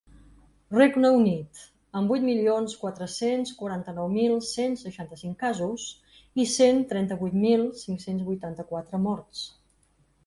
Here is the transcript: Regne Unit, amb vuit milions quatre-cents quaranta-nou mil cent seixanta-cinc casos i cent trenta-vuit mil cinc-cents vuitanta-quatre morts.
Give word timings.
Regne 0.75 1.09
Unit, 1.17 1.59
amb 1.99 2.13
vuit 2.13 2.25
milions 2.29 2.73
quatre-cents 2.85 3.53
quaranta-nou 3.59 4.09
mil 4.15 4.33
cent 4.53 4.75
seixanta-cinc 4.85 5.39
casos 5.45 5.85
i 6.45 6.49
cent 6.55 6.83
trenta-vuit 6.95 7.37
mil 7.47 7.69
cinc-cents 7.83 8.29
vuitanta-quatre 8.31 9.07
morts. 9.09 9.49